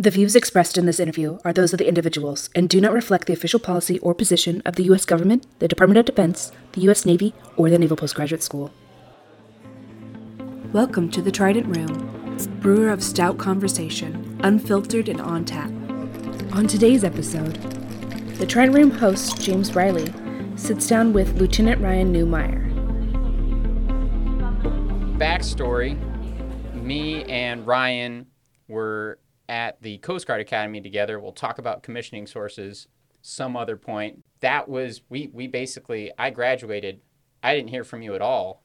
[0.00, 3.26] The views expressed in this interview are those of the individuals and do not reflect
[3.26, 5.04] the official policy or position of the U.S.
[5.04, 7.04] government, the Department of Defense, the U.S.
[7.04, 8.72] Navy, or the Naval Postgraduate School.
[10.72, 15.70] Welcome to the Trident Room, brewer of stout conversation, unfiltered and on tap.
[16.54, 17.56] On today's episode,
[18.38, 20.10] the Trident Room host, James Reilly,
[20.56, 22.70] sits down with Lieutenant Ryan Newmeyer.
[25.18, 26.00] Backstory
[26.72, 28.26] me and Ryan
[28.66, 29.18] were
[29.50, 31.18] at the Coast Guard Academy together.
[31.18, 32.86] We'll talk about commissioning sources
[33.20, 34.24] some other point.
[34.40, 37.00] That was we we basically I graduated.
[37.42, 38.62] I didn't hear from you at all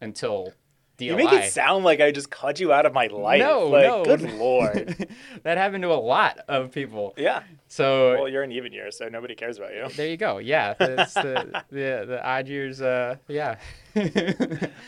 [0.00, 0.52] until
[0.98, 1.06] DLI.
[1.06, 3.40] You make it sound like I just cut you out of my life.
[3.40, 4.04] No, like, no.
[4.04, 5.08] Good lord.
[5.42, 7.14] that happened to a lot of people.
[7.16, 7.42] yeah.
[7.70, 9.88] So Well, you're an even year, so nobody cares about you.
[9.94, 10.38] there you go.
[10.38, 12.80] Yeah, that's the the the odd years.
[12.80, 13.56] Uh, yeah.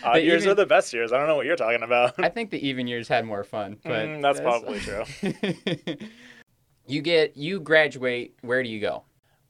[0.03, 1.13] Odd years even- are the best years.
[1.13, 2.15] I don't know what you're talking about.
[2.19, 5.05] I think the even years had more fun, but Mm, that's probably true.
[6.87, 8.35] you get you graduate.
[8.43, 9.05] Where do you go?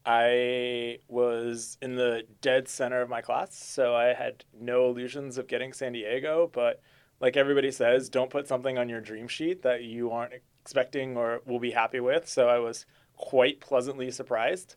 [0.05, 5.47] I was in the dead center of my class, so I had no illusions of
[5.47, 6.49] getting San Diego.
[6.51, 6.81] But
[7.19, 11.41] like everybody says, don't put something on your dream sheet that you aren't expecting or
[11.45, 12.27] will be happy with.
[12.27, 12.85] So I was
[13.21, 14.75] quite pleasantly surprised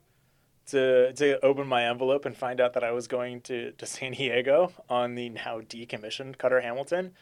[0.66, 4.12] to to open my envelope and find out that I was going to, to San
[4.12, 7.12] Diego on the now decommissioned Cutter Hamilton.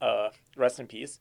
[0.00, 1.20] Uh, rest in peace.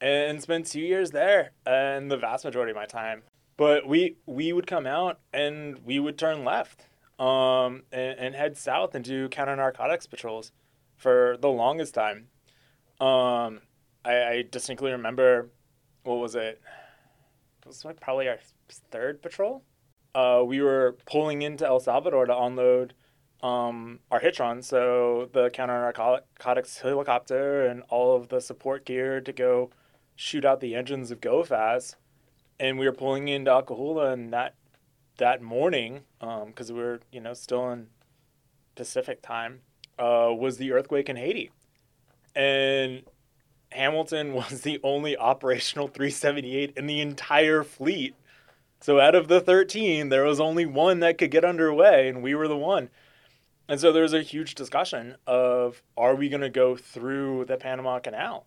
[0.00, 3.22] And spent two years there and the vast majority of my time
[3.56, 6.86] but we we would come out and we would turn left
[7.18, 10.52] um, and, and head south and do counter narcotics patrols
[10.96, 12.28] for the longest time.
[13.00, 13.60] Um,
[14.04, 15.50] I, I distinctly remember
[16.04, 16.60] what was it?
[17.60, 18.38] It was like probably our
[18.90, 19.62] third patrol.
[20.14, 22.94] Uh, we were pulling into El Salvador to unload
[23.42, 29.32] um, our hitron, so the counter narcotics helicopter and all of the support gear to
[29.32, 29.70] go
[30.14, 31.96] shoot out the engines of GoFast
[32.62, 34.54] and we were pulling into Acajutla, and that
[35.18, 37.88] that morning, because we were you know still in
[38.76, 39.60] Pacific time,
[39.98, 41.50] uh, was the earthquake in Haiti,
[42.36, 43.02] and
[43.72, 48.14] Hamilton was the only operational 378 in the entire fleet.
[48.82, 52.34] So out of the 13, there was only one that could get underway, and we
[52.34, 52.90] were the one.
[53.68, 57.56] And so there was a huge discussion of are we going to go through the
[57.56, 58.46] Panama Canal?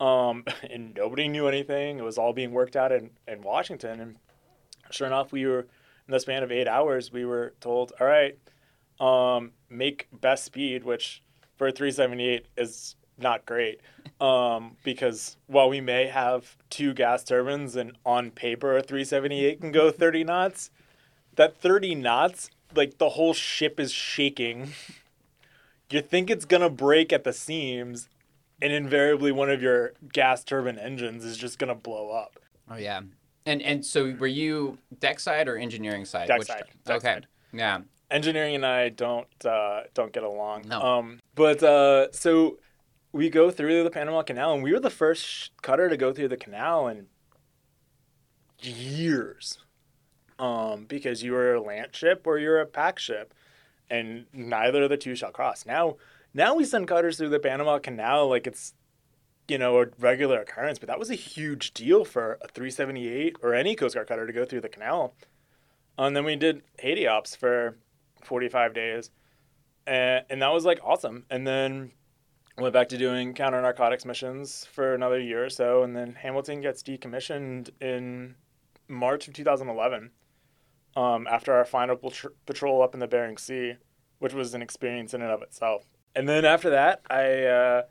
[0.00, 1.98] um, and nobody knew anything.
[1.98, 4.00] It was all being worked out in, in Washington.
[4.00, 4.16] And
[4.90, 8.38] sure enough, we were in the span of eight hours, we were told, all right,
[9.00, 11.22] um, make best speed, which
[11.56, 13.80] for a 378 is not great.
[14.20, 19.72] Um, because while we may have two gas turbines and on paper a 378 can
[19.72, 20.70] go 30 knots,
[21.34, 24.72] that 30 knots, like the whole ship is shaking.
[25.90, 28.08] You think it's gonna break at the seams,
[28.60, 32.38] and invariably one of your gas turbine engines is just going to blow up.
[32.70, 33.00] Oh yeah.
[33.44, 36.28] And and so were you deck side or engineering side?
[36.28, 37.14] Deck side, deck okay.
[37.14, 37.26] side.
[37.52, 37.80] Yeah.
[38.10, 40.64] Engineering and I don't uh, don't get along.
[40.68, 40.80] No.
[40.80, 42.58] Um, but uh, so
[43.16, 46.28] we go through the Panama Canal, and we were the first cutter to go through
[46.28, 47.06] the canal in
[48.60, 49.58] years,
[50.38, 53.32] um, because you were a land ship or you're a pack ship,
[53.88, 55.64] and neither of the two shall cross.
[55.64, 55.96] Now,
[56.34, 58.74] now we send cutters through the Panama Canal like it's
[59.48, 63.54] you know, a regular occurrence, but that was a huge deal for a 378 or
[63.54, 65.14] any Coast Guard cutter to go through the canal.
[65.96, 67.76] And then we did Haiti ops for
[68.24, 69.10] 45 days,
[69.86, 71.24] and, and that was like awesome.
[71.30, 71.92] And then
[72.58, 76.60] went back to doing counter narcotics missions for another year or so, and then Hamilton
[76.60, 78.34] gets decommissioned in
[78.88, 80.10] March of 2011
[80.96, 83.74] um, after our final patr- patrol up in the Bering Sea,
[84.18, 85.84] which was an experience in and of itself.
[86.14, 87.44] And then after that, I.
[87.44, 87.82] Uh,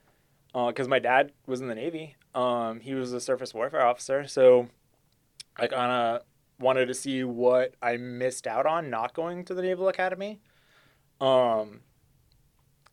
[0.67, 2.15] because my dad was in the Navy.
[2.33, 4.69] Um, he was a surface warfare officer, so
[5.57, 6.21] I kind of
[6.59, 10.39] wanted to see what I missed out on not going to the Naval Academy.
[11.19, 11.81] Um,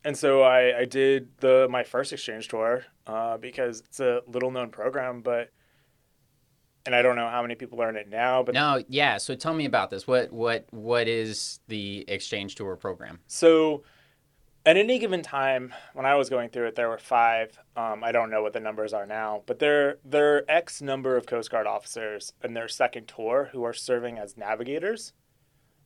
[0.04, 4.50] and so I, I did the my first exchange tour uh, because it's a little
[4.50, 5.50] known program, but
[6.84, 9.18] and I don't know how many people are in it now, but No, yeah.
[9.18, 10.06] So tell me about this.
[10.06, 13.21] What what what is the exchange tour program?
[13.28, 13.84] So,
[14.65, 17.59] at any given time, when I was going through it, there were five.
[17.77, 21.16] Um, I don't know what the numbers are now, but there there are X number
[21.16, 25.12] of Coast Guard officers in their second tour who are serving as navigators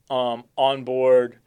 [0.08, 1.40] um, on board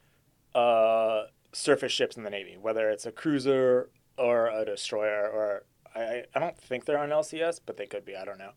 [0.53, 5.63] uh, surface ships in the Navy, whether it's a cruiser or a destroyer, or
[5.95, 8.15] I, I don't think they're on LCS, but they could be.
[8.15, 8.51] I don't know.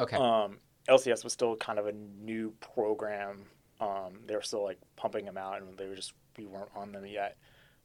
[0.00, 0.16] Okay.
[0.16, 0.58] Um,
[0.88, 3.44] LCS was still kind of a new program.
[3.80, 6.92] Um, they were still like pumping them out, and they were just we weren't on
[6.92, 7.36] them yet.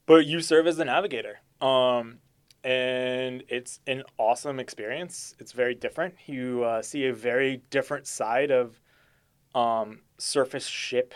[0.06, 2.17] But you serve as the navigator, um,
[2.63, 5.35] and it's an awesome experience.
[5.39, 6.15] It's very different.
[6.25, 8.79] You uh, see a very different side of
[9.56, 11.13] um, surface ship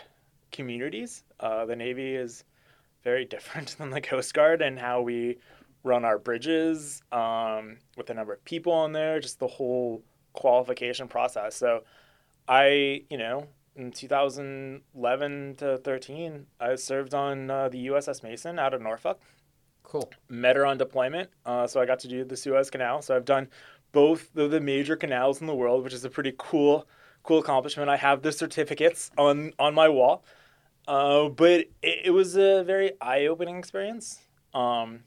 [0.52, 1.24] communities.
[1.40, 2.44] Uh, the Navy is
[3.04, 5.38] very different than the Coast Guard and how we
[5.84, 10.02] run our bridges um, with the number of people on there, just the whole
[10.32, 11.54] qualification process.
[11.54, 11.84] So
[12.48, 13.46] I, you know,
[13.76, 19.20] in 2011 to 13, I served on uh, the USS Mason out of Norfolk.
[19.82, 20.10] Cool.
[20.28, 23.02] Met her on deployment, uh, so I got to do the Suez Canal.
[23.02, 23.48] So I've done
[23.92, 26.88] both of the major canals in the world, which is a pretty cool,
[27.22, 27.90] cool accomplishment.
[27.90, 30.24] I have the certificates on on my wall,
[30.86, 34.20] uh, but it, it, was a very eye-opening experience.
[34.52, 35.00] Um,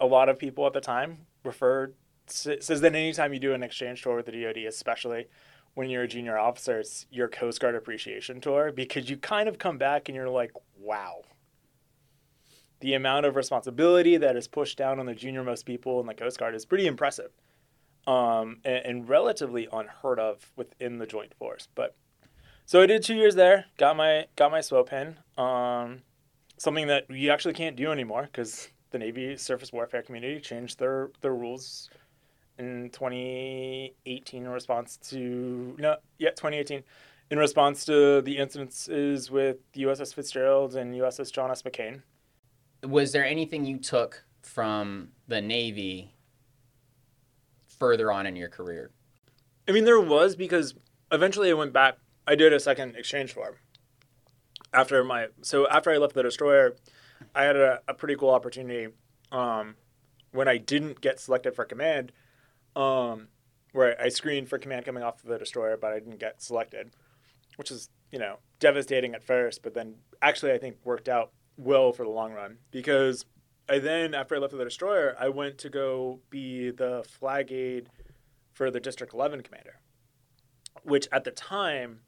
[0.00, 1.94] a lot of people at the time referred
[2.26, 5.26] says that anytime you do an exchange tour with the DoD, especially
[5.74, 9.58] when you're a junior officer, it's your Coast Guard appreciation tour because you kind of
[9.58, 11.22] come back and you're like, wow.
[12.80, 16.14] The amount of responsibility that is pushed down on the junior most people in the
[16.14, 17.30] Coast Guard is pretty impressive
[18.06, 21.68] um, and, and, relatively unheard of within the Joint Force.
[21.74, 21.94] But
[22.68, 26.02] so I did two years there, got my got my SWO pin, um,
[26.58, 31.10] something that you actually can't do anymore because the Navy surface warfare community changed their
[31.22, 31.88] their rules
[32.58, 36.82] in 2018 in response to no yeah 2018
[37.30, 41.62] in response to the incidences with USS Fitzgerald and USS John S.
[41.62, 42.02] McCain.
[42.82, 46.12] Was there anything you took from the Navy
[47.66, 48.90] further on in your career?
[49.66, 50.74] I mean, there was because
[51.10, 51.96] eventually I went back.
[52.28, 53.56] I did a second exchange tour
[54.72, 56.76] after my so after I left the destroyer.
[57.34, 58.92] I had a, a pretty cool opportunity
[59.32, 59.74] um,
[60.30, 62.12] when I didn't get selected for command
[62.76, 63.28] um,
[63.72, 66.90] where I screened for command coming off the destroyer, but I didn't get selected,
[67.56, 71.92] which is you know devastating at first, but then actually I think worked out well
[71.92, 73.24] for the long run because
[73.68, 77.88] I then after I left the destroyer, I went to go be the flag aide
[78.52, 79.80] for the District 11 commander,
[80.82, 82.00] which at the time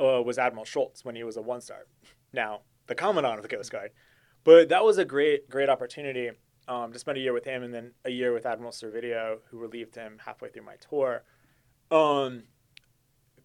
[0.00, 1.86] uh, was Admiral Schultz when he was a one star.
[2.32, 3.90] Now the commandant of the Coast Guard,
[4.44, 6.30] but that was a great great opportunity
[6.68, 9.58] um, to spend a year with him and then a year with Admiral Servidio, who
[9.58, 11.24] relieved him halfway through my tour,
[11.90, 12.44] um,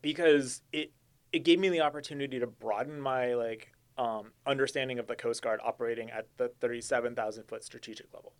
[0.01, 0.91] because it
[1.31, 5.59] it gave me the opportunity to broaden my like um, understanding of the Coast Guard
[5.63, 8.33] operating at the thirty seven thousand foot strategic level.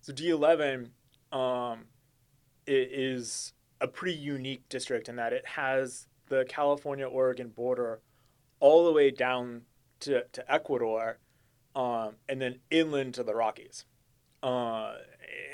[0.00, 0.90] So D eleven
[1.32, 1.86] um,
[2.66, 8.00] is a pretty unique district in that it has the California Oregon border
[8.60, 9.62] all the way down
[10.00, 11.18] to, to Ecuador
[11.76, 13.84] um, and then inland to the Rockies.
[14.42, 14.94] Uh,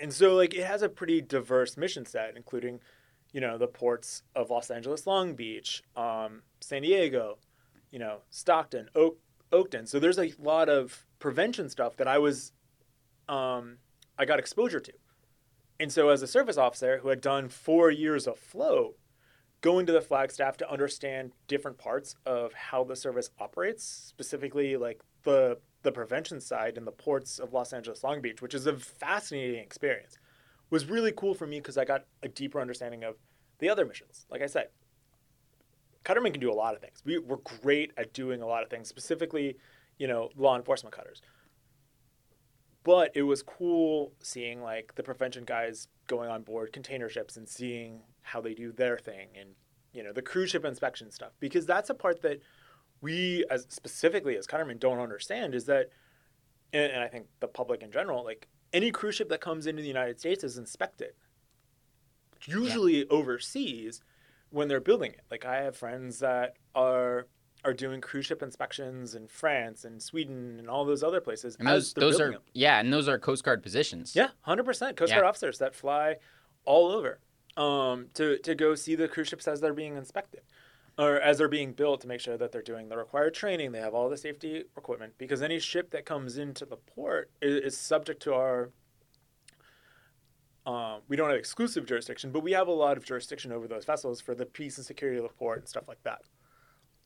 [0.00, 2.80] and so like it has a pretty diverse mission set, including,
[3.32, 7.38] you know, the ports of Los Angeles, Long Beach, um, San Diego,
[7.90, 9.18] you know, Stockton, Oak,
[9.52, 9.86] Oakton.
[9.86, 12.52] So there's a lot of prevention stuff that I was,
[13.28, 13.78] um,
[14.18, 14.92] I got exposure to.
[15.78, 18.96] And so as a service officer who had done four years of float,
[19.60, 24.76] going to the flag staff to understand different parts of how the service operates, specifically
[24.76, 28.66] like the the prevention side in the ports of Los Angeles, Long Beach, which is
[28.66, 30.18] a fascinating experience,
[30.68, 33.16] was really cool for me because I got a deeper understanding of
[33.60, 34.26] the other missions.
[34.30, 34.68] Like I said,
[36.04, 37.02] Cuttermen can do a lot of things.
[37.04, 39.56] We, we're great at doing a lot of things, specifically,
[39.98, 41.22] you know, law enforcement cutters.
[42.84, 47.48] But it was cool seeing like the prevention guys going on board container ships and
[47.48, 49.50] seeing how they do their thing and
[49.92, 52.40] you know the cruise ship inspection stuff because that's a part that
[53.00, 55.90] we as specifically as Cuttermen don't understand is that
[56.72, 59.82] and, and I think the public in general, like any cruise ship that comes into
[59.82, 61.12] the United States is inspected.
[62.46, 63.04] Usually yeah.
[63.10, 64.02] overseas
[64.50, 65.22] when they're building it.
[65.30, 67.26] Like I have friends that are
[67.62, 71.56] are doing cruise ship inspections in France and Sweden and all those other places.
[71.58, 72.40] And those those are them.
[72.54, 74.14] yeah, and those are Coast Guard positions.
[74.16, 75.16] Yeah, hundred percent Coast yeah.
[75.16, 76.16] Guard officers that fly
[76.64, 77.20] all over
[77.56, 80.42] um, to to go see the cruise ships as they're being inspected
[81.00, 83.80] or as they're being built to make sure that they're doing the required training, they
[83.80, 85.14] have all the safety equipment.
[85.16, 88.70] Because any ship that comes into the port is, is subject to our.
[90.66, 93.86] Um, we don't have exclusive jurisdiction, but we have a lot of jurisdiction over those
[93.86, 96.20] vessels for the peace and security of the port and stuff like that.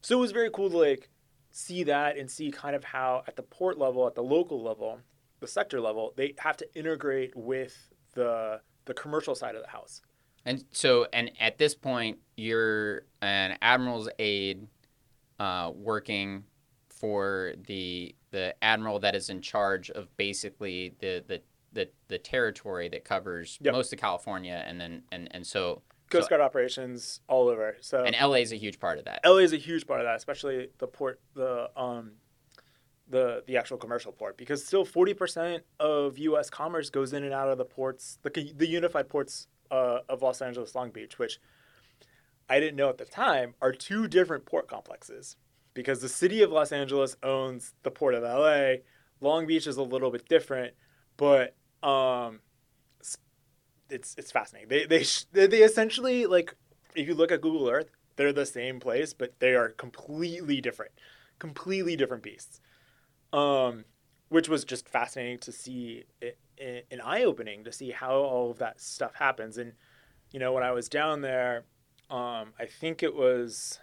[0.01, 1.09] So it was very cool to like
[1.53, 4.99] see that and see kind of how at the port level, at the local level,
[5.39, 10.03] the sector level, they have to integrate with the the commercial side of the house.
[10.47, 14.67] And so, and at this point, you're an admiral's aide,
[15.39, 16.45] uh, working
[16.89, 22.89] for the the admiral that is in charge of basically the the the, the territory
[22.89, 23.75] that covers yep.
[23.75, 25.83] most of California, and then and and so.
[26.11, 27.77] Coast Guard operations all over.
[27.81, 29.21] So and LA is a huge part of that.
[29.25, 32.13] LA is a huge part of that, especially the port, the um,
[33.09, 36.51] the the actual commercial port because still 40% of U.S.
[36.51, 40.40] commerce goes in and out of the ports, the the unified ports uh, of Los
[40.40, 41.40] Angeles, Long Beach, which
[42.49, 45.37] I didn't know at the time are two different port complexes
[45.73, 48.83] because the city of Los Angeles owns the port of L.A.
[49.21, 50.75] Long Beach is a little bit different,
[51.16, 52.40] but um,
[53.90, 54.69] it's it's fascinating.
[54.69, 56.54] They they they essentially like
[56.95, 60.93] if you look at Google Earth, they're the same place, but they are completely different,
[61.38, 62.61] completely different beasts.
[63.33, 63.85] Um,
[64.28, 68.58] which was just fascinating to see, it, an eye opening to see how all of
[68.58, 69.58] that stuff happens.
[69.58, 69.73] And
[70.32, 71.64] you know, when I was down there,
[72.11, 73.78] um, I think it was.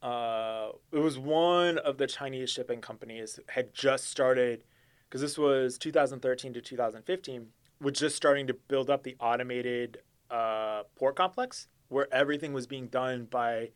[0.00, 4.62] Uh, it was one of the Chinese shipping companies had just started
[5.08, 7.48] because this was 2013 to 2015
[7.80, 9.98] was just starting to build up the automated
[10.30, 13.70] uh, port complex where everything was being done by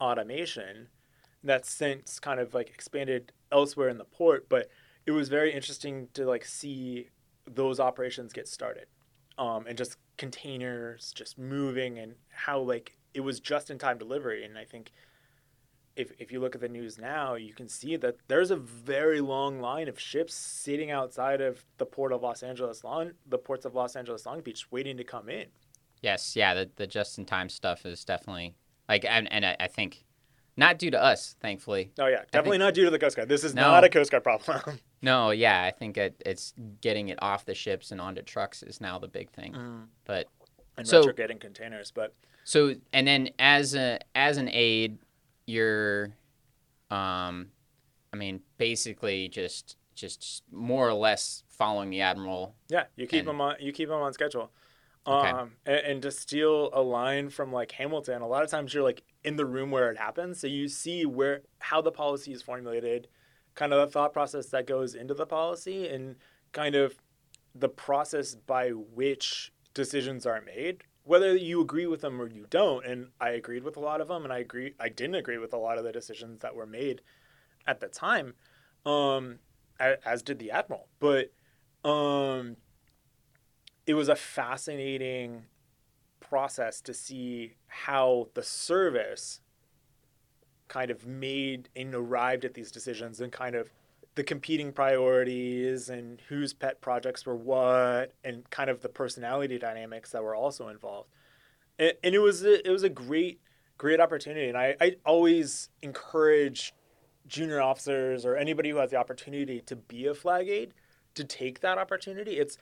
[0.00, 0.88] automation.
[1.44, 4.68] That's since kind of like expanded elsewhere in the port, but
[5.06, 7.08] it was very interesting to like see
[7.46, 8.86] those operations get started,
[9.38, 14.44] um, and just containers just moving and how like it was just in time delivery.
[14.44, 14.92] And I think
[15.96, 19.20] if if you look at the news now, you can see that there's a very
[19.20, 23.64] long line of ships sitting outside of the port of Los Angeles, Long, the ports
[23.64, 25.46] of Los Angeles, Long Beach, waiting to come in.
[26.00, 28.56] Yes, yeah, the, the just in time stuff is definitely
[28.88, 30.04] like, and, and I, I think
[30.56, 31.92] not due to us, thankfully.
[31.98, 33.28] Oh yeah, definitely think, not due to the Coast Guard.
[33.28, 33.62] This is No.
[33.62, 34.80] not a Coast Guard problem.
[35.02, 38.80] no, yeah, I think it, it's getting it off the ships and onto trucks is
[38.80, 39.88] now the big thing.
[40.04, 40.28] But
[40.78, 44.98] and So- retrofitting containers, but so, and then as a as an aide,
[45.46, 46.06] you're,
[46.90, 47.48] um,
[48.12, 52.54] I mean, basically just just more or less following the admiral.
[52.68, 53.56] yeah, you keep And- them on.
[53.60, 54.50] You keep them on schedule.
[55.06, 55.28] Okay.
[55.30, 58.84] Um, and, and to steal a line from like Hamilton, a lot of times you're
[58.84, 62.40] like in the room where it happens, so you see where how the policy is
[62.40, 63.08] formulated,
[63.54, 66.16] kind of the thought process that goes into the policy, and
[66.52, 66.96] kind of
[67.54, 72.84] the process by which decisions are made, whether you agree with them or you don't.
[72.86, 75.52] And I agreed with a lot of them, and I agree I didn't agree with
[75.52, 77.02] a lot of the decisions that were made
[77.66, 78.34] at the time,
[78.86, 79.38] um,
[79.78, 80.88] as did the admiral.
[80.98, 81.32] But
[81.84, 82.56] um,
[83.86, 85.44] it was a fascinating
[86.20, 89.41] process to see how the service
[90.72, 93.68] kind of made and arrived at these decisions and kind of
[94.14, 100.12] the competing priorities and whose pet projects were what and kind of the personality dynamics
[100.12, 101.10] that were also involved.
[101.78, 103.38] And, and it was a, it was a great
[103.76, 104.48] great opportunity.
[104.48, 106.72] And I, I always encourage
[107.26, 110.72] junior officers or anybody who has the opportunity to be a flag aide
[111.16, 112.38] to take that opportunity.
[112.38, 112.56] It's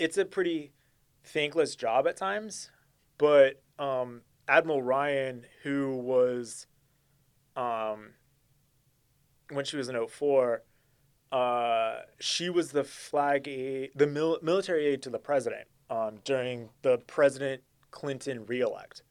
[0.00, 0.72] it's a pretty
[1.22, 2.70] thankless job at times,
[3.16, 6.66] but um, Admiral Ryan, who was,
[7.56, 8.10] um,
[9.50, 10.62] when she was in 04,
[11.32, 16.68] uh, she was the flag aide, the mil- military aide to the president um, during
[16.82, 19.02] the President Clinton reelect.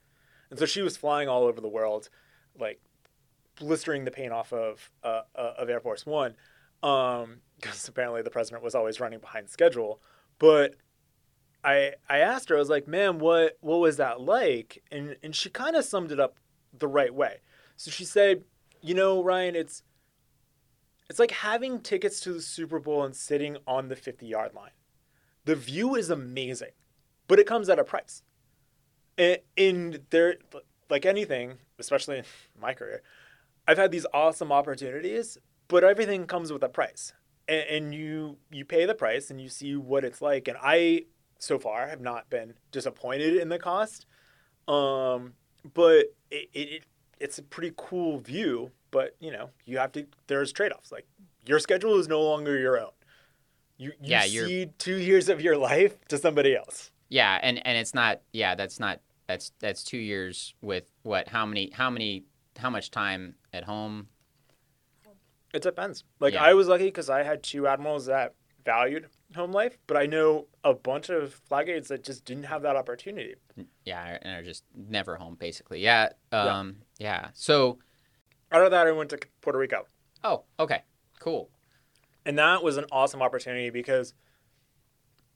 [0.50, 2.10] And so she was flying all over the world,
[2.60, 2.80] like
[3.56, 6.36] blistering the paint off of, uh, uh, of Air Force One,
[6.82, 10.02] because apparently the president was always running behind schedule.
[10.40, 10.76] But
[11.64, 15.36] I I asked her, I was like, "Ma'am, what what was that like?" And and
[15.36, 16.38] she kind of summed it up
[16.78, 17.38] the right way.
[17.78, 18.44] So she said,
[18.82, 19.84] "You know, Ryan, it's
[21.10, 24.72] it's like having tickets to the Super Bowl and sitting on the 50-yard line.
[25.46, 26.72] The view is amazing,
[27.28, 28.24] but it comes at a price.
[29.18, 30.38] And, and there
[30.90, 32.26] like anything, especially in
[32.60, 33.02] my career,
[33.68, 37.14] I've had these awesome opportunities, but everything comes with a price.
[37.48, 40.48] And, and you you pay the price and you see what it's like.
[40.48, 41.06] And I
[41.44, 44.06] so far have not been disappointed in the cost.
[44.68, 45.34] Um,
[45.74, 46.84] but it, it, it
[47.20, 48.72] it's a pretty cool view.
[48.92, 50.06] But you know, you have to.
[50.28, 50.92] There's trade offs.
[50.92, 51.06] Like
[51.46, 52.92] your schedule is no longer your own.
[53.78, 56.92] You you Yeah, cede two years of your life to somebody else.
[57.10, 58.22] Yeah, and and it's not.
[58.32, 59.02] Yeah, that's not.
[59.28, 61.28] That's that's two years with what?
[61.28, 61.72] How many?
[61.74, 62.24] How many?
[62.58, 64.08] How much time at home?
[65.54, 66.04] It depends.
[66.20, 66.44] Like Yeah.
[66.44, 68.34] I was lucky because I had two admirals that
[68.66, 72.62] valued home life, but I know a bunch of flag aides that just didn't have
[72.64, 73.36] that opportunity.
[73.86, 75.80] Yeah, and are just never home basically.
[75.82, 76.10] Yeah.
[76.32, 76.78] Um.
[77.00, 77.30] Yeah.
[77.34, 77.80] So.
[78.52, 79.88] Out of that, I went to Puerto Rico.
[80.24, 80.44] Oh.
[80.60, 80.84] Okay.
[81.20, 81.50] Cool.
[82.26, 84.14] And that was an awesome opportunity because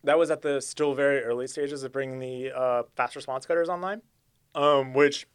[0.04, 3.70] that was at the still very early stages of bringing the uh, fast response cutters
[3.70, 4.02] online.
[4.56, 5.28] Um, which,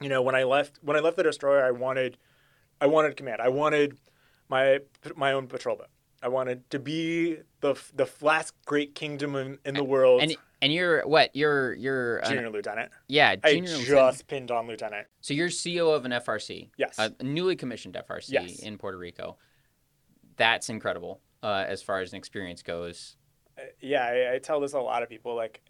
[0.00, 2.18] you know, when I left when I left the destroyer, I wanted,
[2.80, 3.40] I wanted command.
[3.40, 3.98] I wanted
[4.48, 4.80] my
[5.16, 5.88] my own patrol boat.
[6.26, 10.22] I wanted to be the the last great kingdom in, in the world.
[10.22, 11.30] And And you're what?
[11.36, 12.90] You're you're an- Junior lieutenant.
[13.06, 14.26] yeah, junior I just lieutenant.
[14.26, 15.06] pinned on lieutenant.
[15.20, 16.98] So you're CEO of an FRC, Yes.
[16.98, 18.58] a newly commissioned FRC Yes.
[18.58, 19.36] in Puerto Rico.
[20.36, 23.14] That's incredible uh, as far as an experience goes.
[23.56, 25.36] Uh, yeah, I, I tell this a lot of people.
[25.36, 25.60] Like,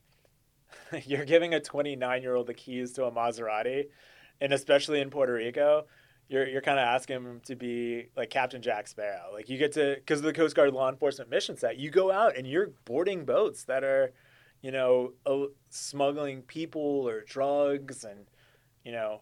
[1.05, 3.89] you're giving a 29 year old the keys to a Maserati,
[4.41, 5.85] and especially in Puerto Rico,
[6.29, 9.31] you're you're kind of asking him to be like Captain Jack Sparrow.
[9.33, 12.11] Like, you get to because of the Coast Guard law enforcement mission set, you go
[12.11, 14.13] out and you're boarding boats that are,
[14.61, 15.13] you know,
[15.71, 18.27] smuggling people or drugs, and
[18.85, 19.21] you know,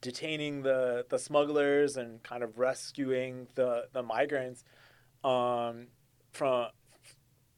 [0.00, 4.64] detaining the the smugglers and kind of rescuing the the migrants
[5.24, 5.88] um,
[6.32, 6.68] from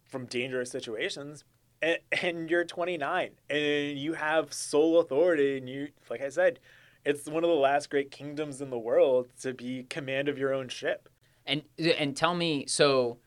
[0.07, 1.45] from dangerous situations
[1.83, 6.59] and, and you're 29 and you have sole authority and you like i said
[7.05, 10.52] it's one of the last great kingdoms in the world to be command of your
[10.52, 11.09] own ship
[11.47, 13.19] And and tell me, so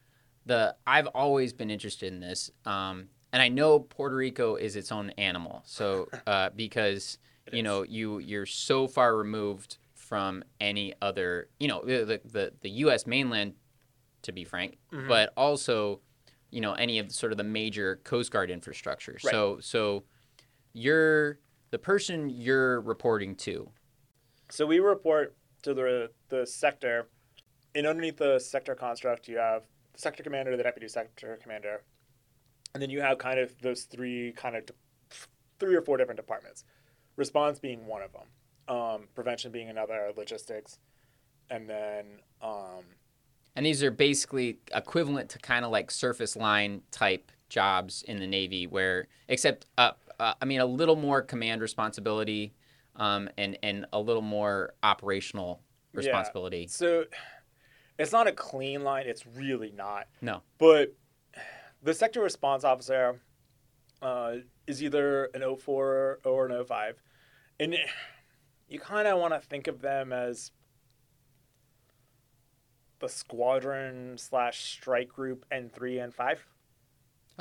[0.46, 4.92] the I've always been interested in this, um, and I know Puerto Rico is its
[4.92, 5.62] own animal.
[5.66, 7.18] So uh, because
[7.52, 7.64] you is.
[7.64, 13.08] know you you're so far removed from any other, you know, the the the U.S.
[13.08, 13.54] mainland,
[14.24, 15.08] to be frank, Mhm.
[15.08, 16.02] but also,
[16.52, 19.18] you know, any of the, sort of the major Coast Guard infrastructure.
[19.20, 20.04] So so
[20.74, 21.40] you're
[21.72, 23.70] the person you're reporting to.
[24.50, 27.08] so we report to the the sector.
[27.74, 29.64] And underneath the sector construct you have
[29.94, 31.84] the sector commander the deputy sector commander.
[32.74, 34.74] And then you have kind of those three kind of de-
[35.60, 36.64] three or four different departments.
[37.16, 38.28] Response being one of them.
[38.68, 40.80] Um, prevention being another logistics.
[41.50, 42.06] And then
[42.42, 42.84] um,
[43.56, 48.28] And these are basically equivalent to kind of like surface line type jobs in the
[48.28, 52.54] Navy, where except uh, uh, I mean a little more command responsibility,
[52.96, 55.64] um, and and a little more operational
[55.94, 55.98] Yeah.
[55.98, 56.68] responsibility.
[56.68, 57.06] So
[57.98, 59.08] it's not a clean line.
[59.08, 60.08] It's really not.
[60.22, 60.44] No.
[60.60, 60.94] But
[61.82, 63.20] the sector response officer
[64.02, 64.36] uh,
[64.68, 67.02] is either an 04 or an 05.
[67.60, 67.76] And
[68.68, 70.52] you kind of want to think of them as
[73.00, 76.46] the squadron slash strike group N3 and 5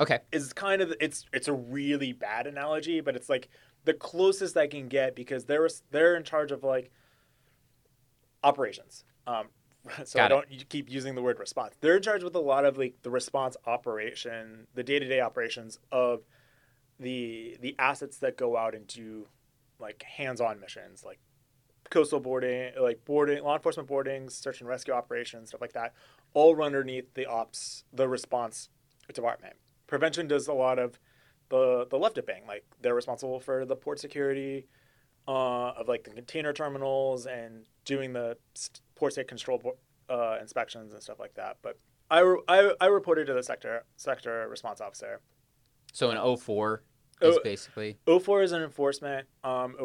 [0.01, 3.49] Okay, is kind of it's it's a really bad analogy, but it's like
[3.85, 6.91] the closest I can get because they're they're in charge of like
[8.43, 9.03] operations.
[9.27, 9.49] Um,
[10.05, 10.35] so I Got it.
[10.49, 11.75] don't keep using the word response.
[11.81, 15.21] They're in charge with a lot of like the response operation, the day to day
[15.21, 16.21] operations of
[16.99, 19.27] the the assets that go out and do
[19.79, 21.19] like hands on missions, like
[21.91, 25.93] coastal boarding, like boarding, law enforcement boardings, search and rescue operations, stuff like that,
[26.33, 28.69] all run underneath the ops, the response
[29.13, 29.55] department.
[29.91, 30.97] Prevention does a lot of
[31.49, 34.65] the the left dipping, like they're responsible for the port security
[35.27, 38.37] uh, of like the container terminals and doing the
[38.95, 39.61] port state control
[40.09, 41.57] uh, inspections and stuff like that.
[41.61, 41.77] But
[42.09, 45.19] I, re- I I reported to the sector sector response officer.
[45.91, 46.83] so an 04
[47.21, 49.27] is Oh, basically 04 is an enforcement.
[49.43, 49.75] Um,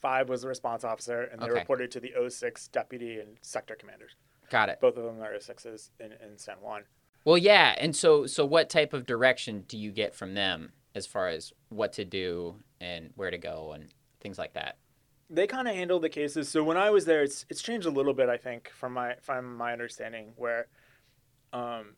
[0.00, 1.58] 05 was the response officer, and they Okay.
[1.58, 4.12] reported to the 06 deputy and sector commanders.
[4.48, 4.78] got it.
[4.80, 6.84] Both of them are 06s in, in San Juan.
[7.24, 11.06] Well, yeah, and so so what type of direction do you get from them as
[11.06, 13.88] far as what to do and where to go and
[14.20, 14.78] things like that?
[15.28, 16.48] They kind of handle the cases.
[16.48, 19.14] So when I was there, it's it's changed a little bit, I think, from my
[19.20, 20.66] from my understanding, where
[21.52, 21.94] um,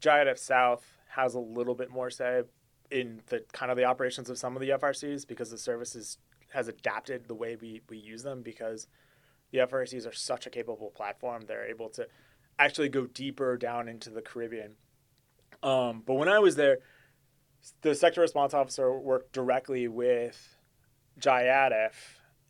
[0.00, 2.42] JIATF South has a little bit more say
[2.90, 6.18] in the kind of the operations of some of the FRCs because the services
[6.52, 8.88] has adapted the way we, we use them because
[9.52, 11.42] the FRCs are such a capable platform.
[11.46, 12.06] They're able to
[12.64, 14.76] actually go deeper down into the Caribbean.
[15.62, 16.78] Um, but when I was there,
[17.82, 20.56] the sector response officer worked directly with
[21.18, 21.92] JIATF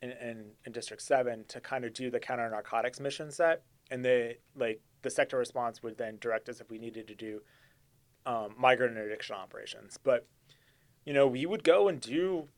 [0.02, 3.62] in, in, in District 7 to kind of do the counter narcotics mission set.
[3.90, 7.40] And they, like, the sector response would then direct us if we needed to do
[8.26, 9.98] um, migrant interdiction operations.
[10.02, 10.26] But,
[11.04, 12.48] you know, we would go and do,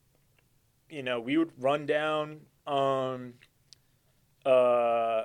[0.90, 3.34] you know, we would run down um,
[4.44, 5.24] uh,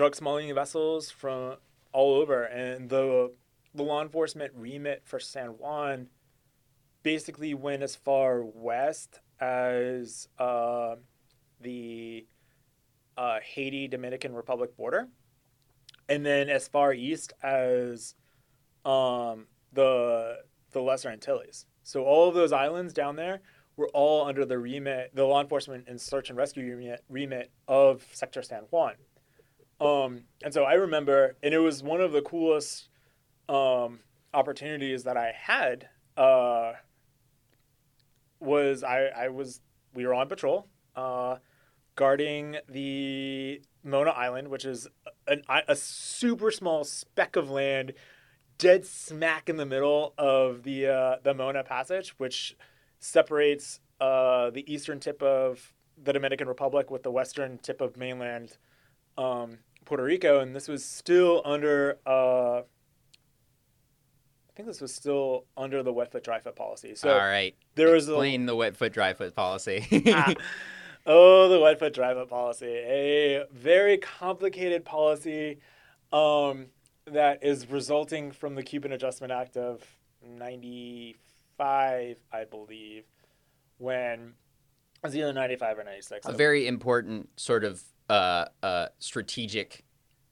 [0.00, 1.56] drug smuggling vessels from
[1.92, 2.44] all over.
[2.44, 3.34] And the,
[3.74, 6.06] the law enforcement remit for San Juan
[7.02, 10.94] basically went as far west as uh,
[11.60, 12.26] the
[13.18, 15.08] uh, Haiti Dominican Republic border,
[16.08, 18.14] and then as far east as
[18.86, 20.38] um, the
[20.72, 21.66] the Lesser Antilles.
[21.82, 23.42] So all of those islands down there
[23.76, 28.06] were all under the remit, the law enforcement and search and rescue remit, remit of
[28.12, 28.94] Sector San Juan.
[29.80, 32.88] Um, and so I remember, and it was one of the coolest
[33.48, 34.00] um,
[34.34, 35.88] opportunities that I had.
[36.16, 36.72] Uh,
[38.40, 39.60] was I, I was
[39.94, 40.66] we were on patrol
[40.96, 41.36] uh,
[41.94, 44.88] guarding the Mona Island, which is
[45.26, 47.92] an, a super small speck of land
[48.58, 52.56] dead smack in the middle of the uh, the Mona Passage, which
[52.98, 58.56] separates uh, the eastern tip of the Dominican Republic with the western tip of mainland
[59.18, 59.58] um,
[59.90, 61.98] Puerto Rico, and this was still under.
[62.06, 62.62] Uh, I
[64.54, 66.94] think this was still under the wet foot dry foot policy.
[66.94, 67.56] So All right.
[67.74, 69.84] there was a Explain the wet foot, dry foot policy.
[70.14, 70.32] Ah.
[71.06, 72.66] Oh, the wet foot dry foot policy.
[72.66, 75.58] A very complicated policy
[76.12, 76.66] um,
[77.06, 79.82] that is resulting from the Cuban Adjustment Act of
[80.22, 83.04] 95, I believe,
[83.78, 84.34] when
[85.02, 86.28] it was either 95 or 96.
[86.28, 89.84] a very important sort of uh, uh, strategic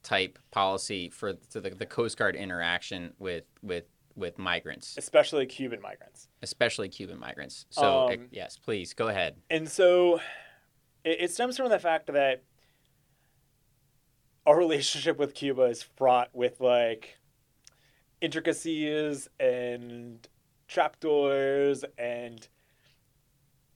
[0.02, 3.84] type policy for to the, the Coast Guard interaction with with
[4.16, 6.28] with migrants, especially Cuban migrants.
[6.42, 7.66] especially Cuban migrants.
[7.70, 9.36] So Um, yes, please go ahead.
[9.48, 10.16] And so
[11.04, 12.42] it, it stems from the fact that
[14.44, 17.18] our relationship with Cuba is fraught with like
[18.20, 20.26] intricacies and
[20.66, 22.48] trapdoors and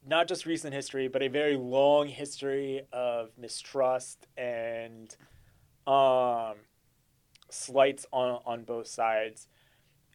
[0.07, 5.15] not just recent history, but a very long history of mistrust and
[5.87, 6.55] um,
[7.51, 9.49] slights on, on both sides.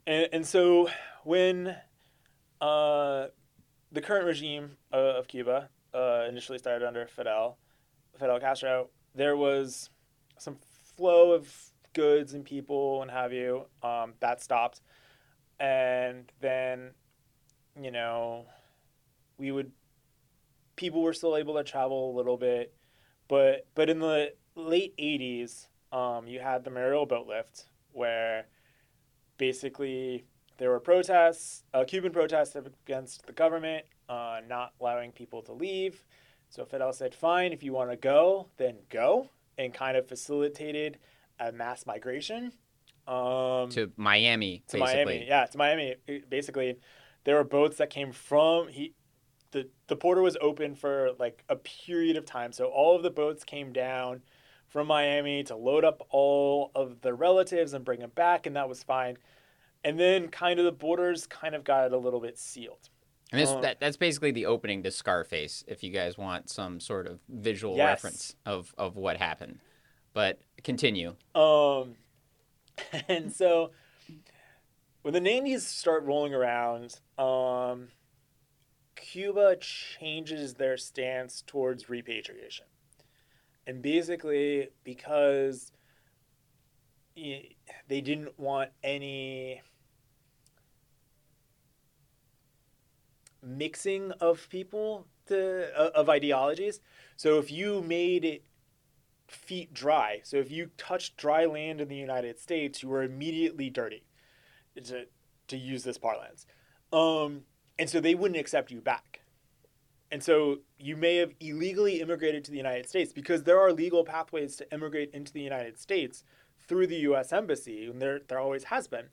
[0.06, 0.90] And, and so
[1.24, 1.76] when
[2.60, 3.28] uh,
[3.92, 7.58] the current regime uh, of Cuba uh, initially started under Fidel,
[8.20, 9.90] Fidel Castro, there was
[10.38, 10.58] some
[10.96, 11.54] flow of
[11.94, 13.66] goods and people and have you.
[13.84, 14.82] Um, that stopped,
[15.60, 16.92] and then,
[17.82, 18.46] you know,
[19.38, 19.72] we would
[20.78, 22.74] people were still able to travel a little bit,
[23.28, 28.46] but but in the late '80s, um, you had the Mariel boat lift where
[29.38, 30.24] basically
[30.58, 36.04] there were protests, uh, Cuban protests against the government uh, not allowing people to leave.
[36.50, 40.98] So Fidel said, fine, if you want to go, then go, and kind of facilitated
[41.40, 42.54] a mass migration.
[43.08, 45.06] Um, To Miami, to basically.
[45.06, 45.26] Miami.
[45.28, 45.96] Yeah, to Miami.
[46.30, 46.78] Basically,
[47.24, 48.94] there were boats that came from he.
[49.52, 53.10] The the porter was open for like a period of time, so all of the
[53.10, 54.22] boats came down
[54.68, 58.68] from Miami to load up all of the relatives and bring them back, and that
[58.68, 59.18] was fine.
[59.84, 62.90] And then kind of the borders kind of got a little bit sealed.
[63.32, 66.80] And this, Uh, that, that's basically the opening to Scarface, if you guys want some
[66.80, 67.88] sort of visual Yes.
[67.88, 69.60] reference of, of what happened.
[70.14, 71.16] But continue.
[71.36, 71.96] Um,
[73.08, 73.72] and so
[75.04, 77.90] when the 90s start rolling around, um,
[78.98, 82.66] Cuba changes their stance towards repatriation.
[83.66, 85.72] And basically, because
[87.16, 89.62] they didn't want any
[93.42, 96.80] mixing of people to, of ideologies.
[97.16, 98.44] So if you made it
[99.28, 100.22] feet dry.
[100.24, 104.04] So if you touched dry land in the United States, you were immediately dirty,
[104.82, 105.06] to,
[105.48, 106.46] to use this parlance.
[106.94, 107.42] Um,
[107.80, 109.22] and so they wouldn't accept you back.
[110.12, 114.04] And so you may have illegally immigrated to the United States because there are legal
[114.06, 116.24] pathways to immigrate into the United States
[116.68, 117.34] through the U.S.
[117.34, 119.08] Embassy, and there, there always has been.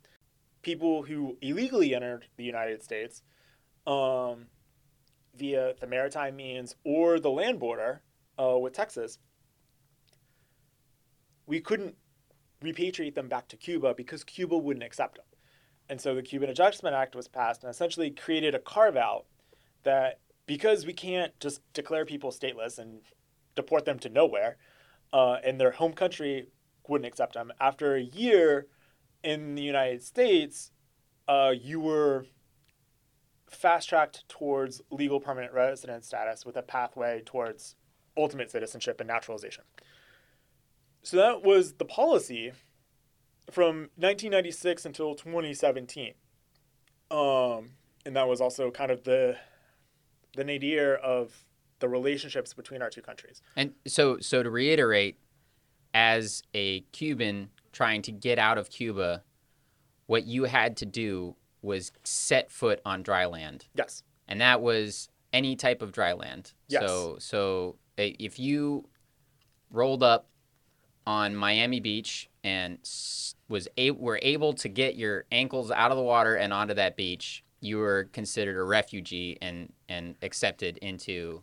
[0.62, 3.22] People who illegally entered the United States
[3.86, 4.46] um,
[5.36, 8.02] via the maritime means or the land border
[8.38, 9.18] uh, with Texas
[11.46, 11.96] we couldn't
[12.62, 15.24] repatriate them back to Cuba because Cuba wouldn't accept them.
[15.88, 19.26] And so the Cuban Adjustment Act was passed and essentially created a carve out
[19.82, 23.00] that because we can't just declare people stateless and
[23.54, 24.56] deport them to nowhere,
[25.12, 26.48] uh, and their home country
[26.88, 28.66] wouldn't accept them, after a year
[29.22, 30.70] in the United States,
[31.28, 32.26] uh, you were
[33.48, 37.76] fast tracked towards legal permanent resident status with a pathway towards
[38.16, 39.64] ultimate citizenship and naturalization.
[41.02, 42.52] So that was the policy
[43.50, 46.14] from 1996 until 2017.
[47.10, 47.70] Um,
[48.06, 49.36] and that was also kind of the
[50.36, 51.44] the nadir of
[51.78, 53.40] the relationships between our two countries.
[53.56, 55.18] And so, so to reiterate,
[55.92, 59.22] as a Cuban trying to get out of Cuba,
[60.06, 63.66] what you had to do was set foot on dry land.
[63.74, 64.02] Yes.
[64.26, 66.52] and that was any type of dry land.
[66.68, 66.82] Yes.
[66.82, 68.88] So so if you
[69.70, 70.28] rolled up
[71.06, 72.78] on Miami Beach and
[73.48, 76.96] was a- were able to get your ankles out of the water and onto that
[76.96, 81.42] beach, you were considered a refugee and and accepted into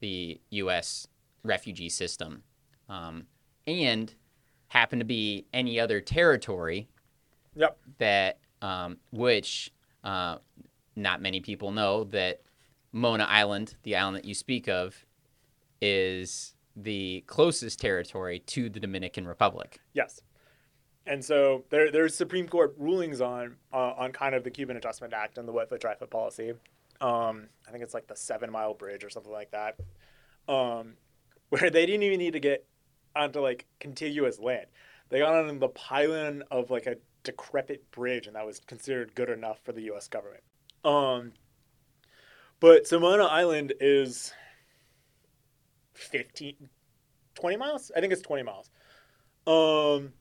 [0.00, 1.08] the U.S.
[1.42, 2.42] refugee system,
[2.88, 3.26] um,
[3.66, 4.14] and
[4.68, 6.88] happened to be any other territory
[7.56, 7.78] Yep.
[7.98, 9.72] that um, which
[10.04, 10.38] uh,
[10.94, 12.42] not many people know that
[12.92, 15.04] Mona Island, the island that you speak of,
[15.80, 19.80] is the closest territory to the Dominican Republic.
[19.94, 20.20] Yes.
[21.08, 25.14] And so there there's Supreme Court rulings on uh, on kind of the Cuban Adjustment
[25.14, 26.52] Act and the wet foot dry foot policy.
[27.00, 29.78] Um, I think it's like the Seven Mile Bridge or something like that,
[30.48, 30.94] um,
[31.48, 32.66] where they didn't even need to get
[33.16, 34.66] onto like contiguous land.
[35.08, 39.30] They got on the pylon of like a decrepit bridge, and that was considered good
[39.30, 40.08] enough for the U.S.
[40.08, 40.42] government.
[40.84, 41.32] Um,
[42.60, 44.32] but Somona Island is
[45.94, 46.68] 15,
[47.34, 47.90] 20 miles.
[47.96, 48.70] I think it's 20 miles.
[49.46, 50.12] Um,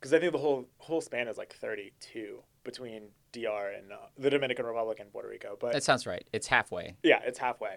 [0.00, 4.30] because I think the whole whole span is like 32 between DR and uh, the
[4.30, 5.56] Dominican Republic and Puerto Rico.
[5.60, 6.26] But That sounds right.
[6.32, 6.96] It's halfway.
[7.02, 7.76] yeah, it's halfway.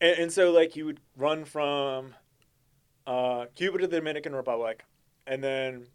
[0.00, 2.14] And, and so like you would run from
[3.06, 4.84] uh, Cuba to the Dominican Republic,
[5.26, 5.86] and then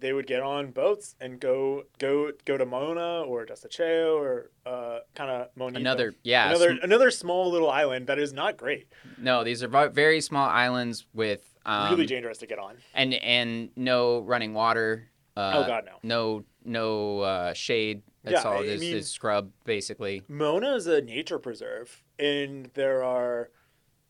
[0.00, 4.98] they would get on boats and go go go to Mona or Desecheo or uh,
[5.14, 5.76] kind of Monito.
[5.76, 6.48] Another, yeah.
[6.50, 8.88] another sm- another small little island that is not great.
[9.18, 12.76] no, these are very small islands with um, really dangerous to get on.
[12.94, 15.08] and and no running water.
[15.36, 15.98] Uh, oh God, no.
[16.02, 18.02] No, no uh, shade.
[18.22, 18.80] That's Yeah, all I it is.
[18.80, 20.22] mean- is scrub basically.
[20.28, 23.50] Mona is a nature preserve, and there are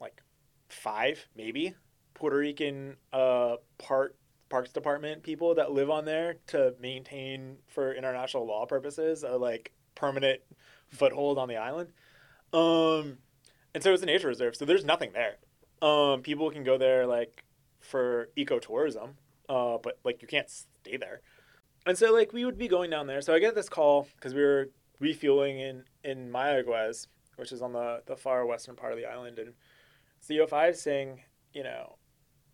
[0.01, 0.23] like
[0.69, 1.75] five, maybe
[2.15, 4.17] Puerto Rican uh, part
[4.51, 9.73] Parks Department people that live on there to maintain for international law purposes a like
[9.95, 10.41] permanent
[10.91, 11.89] foothold on the island.
[12.53, 13.19] Um,
[13.75, 15.39] and so it's a nature reserve, so there's nothing there.
[15.83, 17.45] Um, people can go there like
[17.81, 19.11] for ecotourism,
[19.49, 21.21] uh, but like you can't stay there.
[21.87, 23.21] And so like we would be going down there.
[23.21, 27.73] So I get this call because we were refueling in in Mayaguez, which is on
[27.73, 29.55] the the far western part of the island, and
[30.27, 31.21] CO5 saying,
[31.53, 31.97] you know,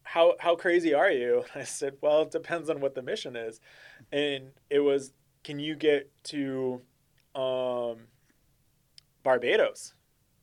[0.02, 1.44] how how crazy are you?
[1.54, 3.60] And I said, well, it depends on what the mission is,
[4.12, 5.12] and it was,
[5.44, 6.82] can you get to
[7.34, 8.08] um,
[9.22, 9.94] Barbados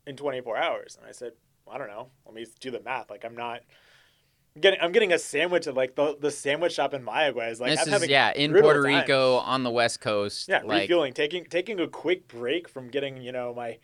[0.06, 0.98] in 24 hours?
[0.98, 1.34] And I said,
[1.71, 2.10] I don't know.
[2.25, 3.10] Let me do the math.
[3.10, 3.62] Like I'm not.
[4.56, 7.60] I'm Getting, I'm getting a sandwich at like the, the sandwich shop in Mayaguez.
[7.60, 9.01] Like this I'm is having yeah in Puerto time.
[9.01, 10.49] Rico on the west coast.
[10.49, 13.77] Yeah, like refueling, taking taking a quick break from getting you know my,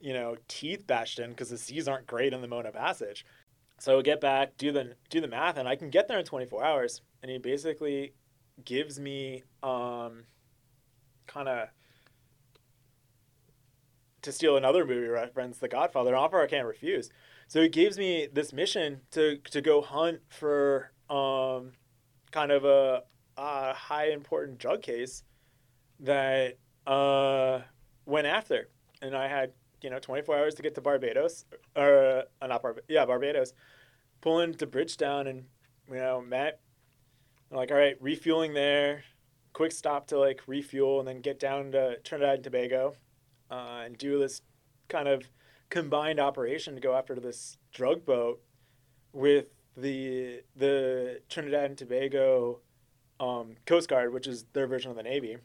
[0.00, 3.24] you know teeth bashed in because the seas aren't great in the Mona Passage.
[3.78, 6.64] So get back, do the do the math, and I can get there in 24
[6.64, 7.00] hours.
[7.22, 8.12] And he basically
[8.64, 10.24] gives me um,
[11.26, 11.68] kind of
[14.28, 17.10] to steal another movie reference, The Godfather, an offer I can't refuse.
[17.46, 21.72] So he gives me this mission to to go hunt for um,
[22.30, 23.02] kind of a,
[23.38, 25.24] a high important drug case
[26.00, 27.60] that uh,
[28.04, 28.68] went after,
[29.00, 32.86] and I had you know 24 hours to get to Barbados, or uh, not Barbados,
[32.88, 33.54] yeah Barbados,
[34.20, 35.44] pulling to Bridgetown, and
[35.88, 39.04] you know I'm like all right, refueling there,
[39.54, 42.94] quick stop to like refuel, and then get down to Trinidad and Tobago,
[43.50, 44.42] uh, and do this
[44.88, 45.28] kind of
[45.70, 48.40] combined operation to go after this drug boat
[49.12, 52.60] with the the Trinidad and Tobago
[53.20, 55.38] um, Coast Guard, which is their version of the Navy.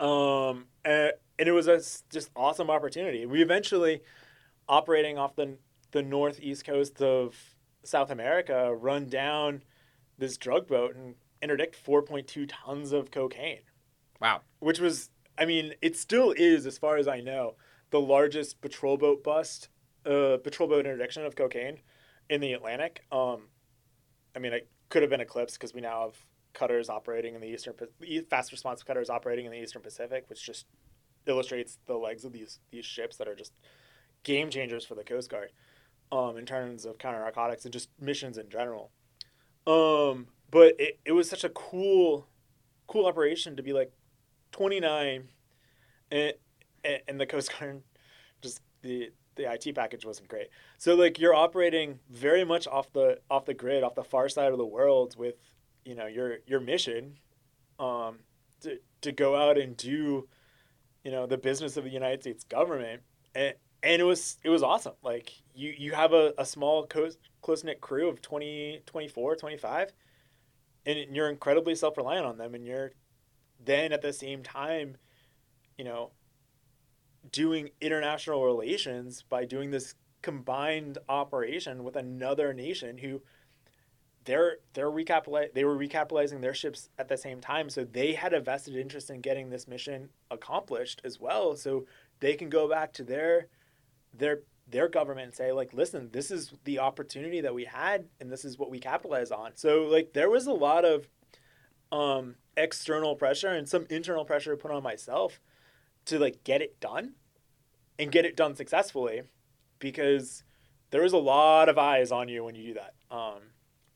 [0.00, 3.24] Um, and, and it was a just awesome opportunity.
[3.26, 4.02] We eventually,
[4.68, 5.56] operating off the
[5.92, 7.36] the northeast coast of
[7.84, 9.62] South America, run down
[10.18, 13.60] this drug boat and interdict 4.2 tons of cocaine,
[14.20, 14.40] wow.
[14.60, 17.54] which was, I mean, it still is, as far as I know,
[17.90, 19.68] the largest patrol boat bust,
[20.06, 21.80] uh, patrol boat interdiction of cocaine
[22.28, 23.04] in the Atlantic.
[23.10, 23.48] Um,
[24.34, 26.16] I mean, it could have been eclipsed because we now have
[26.52, 27.74] cutters operating in the eastern
[28.28, 30.66] fast response cutters operating in the eastern Pacific, which just
[31.26, 33.52] illustrates the legs of these these ships that are just
[34.22, 35.50] game changers for the Coast Guard
[36.10, 38.90] um, in terms of counter narcotics and just missions in general.
[39.66, 42.26] Um, but it, it was such a cool
[42.86, 43.92] cool operation to be like
[44.52, 45.28] 29
[46.10, 46.32] and
[47.08, 47.82] and the Coast Guard
[48.42, 50.48] just the the IT package wasn't great.
[50.78, 54.52] So like you're operating very much off the off the grid, off the far side
[54.52, 55.36] of the world with
[55.84, 57.14] you know your your mission
[57.78, 58.18] um,
[58.60, 60.28] to to go out and do
[61.04, 63.02] you know the business of the United States government
[63.34, 64.94] and and it was it was awesome.
[65.02, 69.92] Like you you have a, a small close knit crew of 20, 24, 25
[70.86, 72.92] and you're incredibly self reliant on them and you're
[73.64, 74.96] then at the same time
[75.78, 76.10] you know
[77.30, 83.20] doing international relations by doing this combined operation with another nation who
[84.24, 87.68] they're they're recapitali- they were recapitalizing their ships at the same time.
[87.68, 91.56] So they had a vested interest in getting this mission accomplished as well.
[91.56, 91.86] So
[92.20, 93.48] they can go back to their
[94.14, 98.30] their their government and say like listen this is the opportunity that we had and
[98.30, 99.52] this is what we capitalize on.
[99.56, 101.08] So like there was a lot of
[101.90, 105.40] um external pressure and some internal pressure put on myself
[106.06, 107.14] to like get it done
[107.98, 109.22] and get it done successfully
[109.78, 110.44] because
[110.90, 113.40] there was a lot of eyes on you when you do that um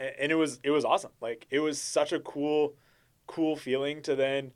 [0.01, 2.75] a- and it was it was awesome like it was such a cool
[3.27, 4.53] cool feeling to then,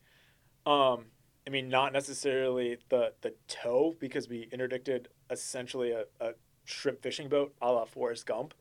[0.67, 1.07] um,
[1.47, 6.33] I mean, not necessarily the the tow because we interdicted essentially a, a
[6.65, 8.55] shrimp fishing boat a la Forrest Gump.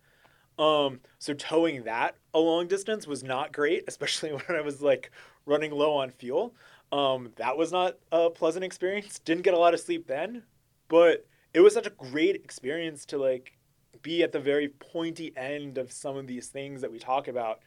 [0.60, 5.10] Um, so towing that a long distance was not great, especially when I was like
[5.46, 6.54] running low on fuel.
[6.92, 9.20] Um, that was not a pleasant experience.
[9.20, 10.44] Didn't get a lot of sleep then,
[10.90, 13.58] but it was such a great experience to like
[14.02, 17.60] be at the very pointy end of some of these things that we talk about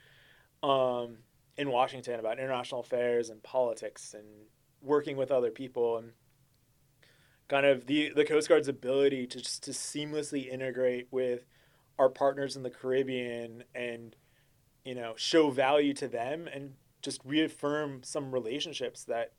[0.63, 1.19] um,
[1.57, 4.27] in Washington about international affairs and politics and
[4.81, 6.13] working with other people and
[7.49, 11.47] kind of the the Coast Guard's ability to just to seamlessly integrate with
[11.99, 14.17] our partners in the Caribbean and
[14.85, 19.33] you know show value to them and just reaffirm some relationships that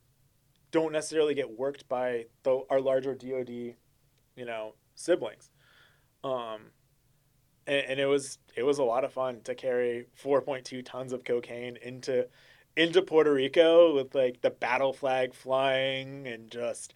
[0.73, 5.51] don't necessarily get worked by the, our larger DoD, you know, siblings.
[6.23, 6.71] Um,
[7.67, 11.23] and, and, it was it was a lot of fun to carry 4.2 tons of
[11.23, 12.27] cocaine into
[12.75, 16.93] into Puerto Rico with like the battle flag flying and just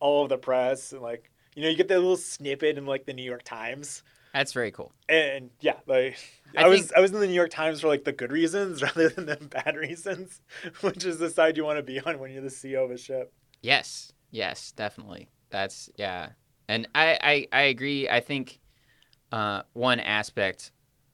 [0.00, 3.04] all of the press and like you know you get that little snippet in like
[3.04, 4.02] the New York Times
[4.34, 4.92] that's very cool.
[5.08, 6.18] And yeah, like
[6.56, 8.82] I, I was I was in the New York Times for like the good reasons
[8.82, 10.40] rather than the bad reasons,
[10.80, 12.98] which is the side you want to be on when you're the CEO of a
[12.98, 13.32] ship.
[13.62, 14.12] Yes.
[14.32, 15.30] Yes, definitely.
[15.50, 16.30] That's yeah.
[16.68, 18.08] And I I, I agree.
[18.08, 18.58] I think
[19.30, 20.72] uh, one aspect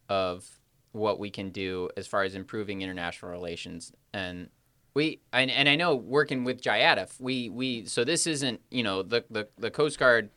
[0.09, 0.49] of
[0.93, 4.49] what we can do as far as improving international relations and
[4.95, 9.03] we and, and I know working with JIATF, we we so this isn't, you know,
[9.03, 10.31] the the, the Coast Guard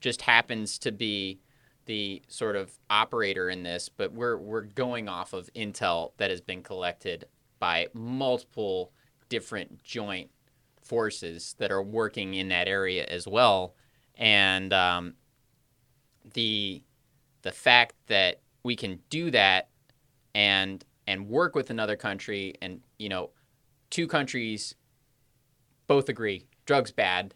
[0.00, 1.40] just happens to be
[1.86, 6.40] the sort of operator in this, but we're we're going off of intel that has
[6.40, 7.24] been collected
[7.58, 8.92] by multiple
[9.28, 10.30] different joint
[10.82, 13.74] forces that are working in that area as well,
[14.16, 15.14] and um,
[16.34, 16.82] the
[17.42, 19.68] the fact that we can do that
[20.34, 23.30] and and work with another country and you know
[23.90, 24.74] two countries
[25.86, 27.34] both agree drugs bad.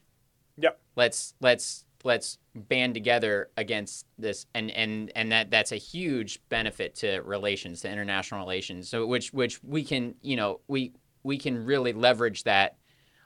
[0.58, 0.80] Yep.
[0.96, 6.94] Let's let's let's band together against this and and and that that's a huge benefit
[6.96, 8.88] to relations to international relations.
[8.88, 12.76] So which which we can you know we we can really leverage that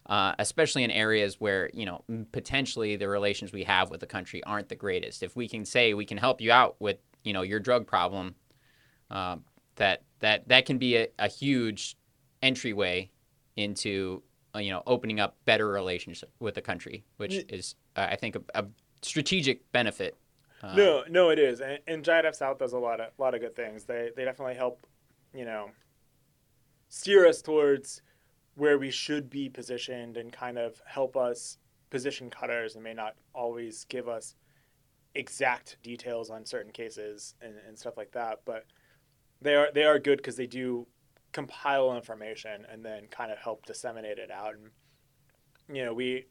[0.06, 4.42] uh, especially in areas where you know potentially the relations we have with the country
[4.44, 5.22] aren't the greatest.
[5.22, 8.34] If we can say we can help you out with you know your drug problem
[9.10, 9.36] uh,
[9.76, 11.96] that that that can be a, a huge
[12.42, 13.10] entryway
[13.56, 14.22] into
[14.58, 18.42] you know opening up better relations with the country which is uh, I think a,
[18.54, 18.64] a,
[19.02, 20.16] strategic benefit.
[20.62, 23.54] Uh, no, no, it is, and, and South does a lot of lot of good
[23.54, 23.84] things.
[23.84, 24.86] They they definitely help,
[25.34, 25.70] you know,
[26.88, 28.02] steer us towards
[28.56, 31.58] where we should be positioned and kind of help us
[31.90, 34.36] position cutters and may not always give us
[35.14, 38.40] exact details on certain cases and, and stuff like that.
[38.44, 38.64] But
[39.42, 40.86] they are they are good because they do
[41.34, 44.54] compile information and then kind of help disseminate it out.
[44.54, 46.26] And you know, we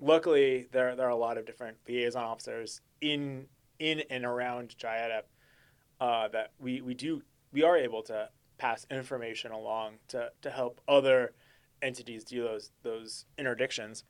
[0.00, 3.46] luckily there there are a lot of different liaison officers in
[3.78, 5.22] in and around JIATF
[6.00, 7.22] uh, that we we do
[7.52, 11.34] we are able to pass information along to to help other
[11.82, 14.04] entities do those those interdictions.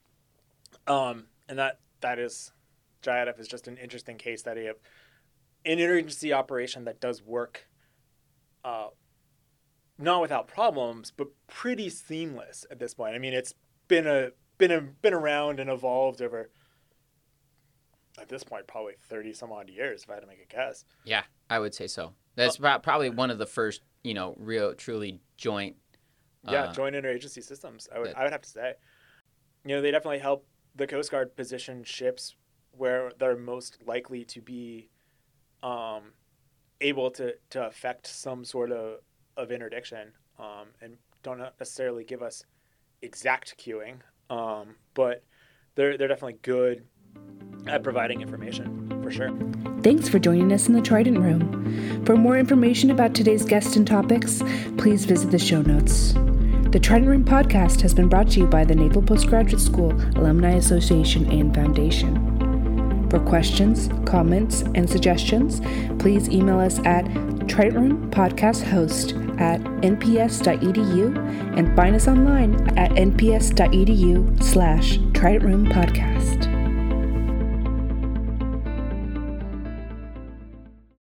[0.86, 2.52] Um, and that that is
[3.02, 4.76] JIATF is just an interesting case study of
[5.64, 7.66] an interagency operation that does work
[8.64, 8.88] uh,
[10.00, 13.14] not without problems, but pretty seamless at this point.
[13.14, 13.54] I mean, it's
[13.88, 16.50] been a been a, been around and evolved over
[18.20, 20.84] at this point probably 30 some odd years if I had to make a guess.
[21.04, 22.12] Yeah, I would say so.
[22.36, 22.78] That's oh.
[22.78, 25.76] probably one of the first, you know, real truly joint
[26.48, 27.88] Yeah, uh, joint interagency systems.
[27.94, 28.74] I would that, I would have to say.
[29.64, 32.36] You know, they definitely help the Coast Guard position ships
[32.72, 34.88] where they're most likely to be
[35.62, 36.12] um,
[36.80, 39.00] able to, to affect some sort of,
[39.40, 42.44] of interdiction um, and don't necessarily give us
[43.02, 43.96] exact cueing,
[44.28, 45.24] um, but
[45.74, 46.84] they're they're definitely good
[47.66, 49.30] at providing information for sure.
[49.82, 52.04] Thanks for joining us in the Trident Room.
[52.04, 54.42] For more information about today's guest and topics,
[54.78, 56.12] please visit the show notes.
[56.70, 60.52] The Trident Room podcast has been brought to you by the Naval Postgraduate School Alumni
[60.52, 62.29] Association and Foundation.
[63.10, 65.60] For questions, comments, and suggestions,
[66.00, 67.04] please email us at
[67.48, 71.16] Trident Podcast Host at nps.edu
[71.58, 76.59] and find us online at nps.edu slash Trident Podcast.